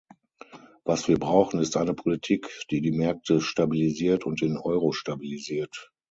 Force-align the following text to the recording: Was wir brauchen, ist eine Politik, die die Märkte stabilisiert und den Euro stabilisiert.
Was 0.83 1.07
wir 1.07 1.19
brauchen, 1.19 1.59
ist 1.59 1.77
eine 1.77 1.93
Politik, 1.93 2.47
die 2.71 2.81
die 2.81 2.91
Märkte 2.91 3.39
stabilisiert 3.39 4.23
und 4.25 4.41
den 4.41 4.57
Euro 4.57 4.93
stabilisiert. 4.93 5.91